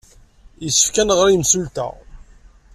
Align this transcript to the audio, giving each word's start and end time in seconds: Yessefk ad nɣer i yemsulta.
Yessefk 0.63 0.95
ad 1.01 1.05
nɣer 1.07 1.25
i 1.29 1.33
yemsulta. 1.33 1.87